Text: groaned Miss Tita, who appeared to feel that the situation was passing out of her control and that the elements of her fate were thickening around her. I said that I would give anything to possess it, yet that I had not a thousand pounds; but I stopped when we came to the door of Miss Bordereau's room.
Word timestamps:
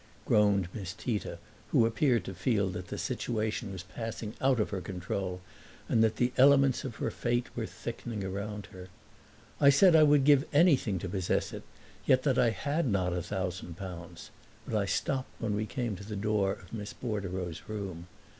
groaned 0.25 0.67
Miss 0.73 0.93
Tita, 0.95 1.37
who 1.67 1.85
appeared 1.85 2.23
to 2.25 2.33
feel 2.33 2.69
that 2.69 2.87
the 2.87 2.97
situation 2.97 3.71
was 3.71 3.83
passing 3.83 4.33
out 4.41 4.59
of 4.59 4.71
her 4.71 4.81
control 4.81 5.41
and 5.87 6.03
that 6.03 6.15
the 6.15 6.33
elements 6.37 6.83
of 6.83 6.95
her 6.95 7.11
fate 7.11 7.55
were 7.55 7.67
thickening 7.67 8.23
around 8.23 8.65
her. 8.71 8.87
I 9.59 9.69
said 9.69 9.93
that 9.93 9.99
I 9.99 10.03
would 10.03 10.23
give 10.23 10.47
anything 10.51 10.97
to 10.97 11.07
possess 11.09 11.53
it, 11.53 11.61
yet 12.07 12.23
that 12.23 12.39
I 12.39 12.49
had 12.49 12.87
not 12.87 13.13
a 13.13 13.21
thousand 13.21 13.77
pounds; 13.77 14.31
but 14.65 14.73
I 14.73 14.87
stopped 14.87 15.39
when 15.39 15.53
we 15.55 15.67
came 15.67 15.95
to 15.97 16.03
the 16.03 16.15
door 16.15 16.53
of 16.53 16.73
Miss 16.73 16.93
Bordereau's 16.93 17.69
room. 17.69 18.07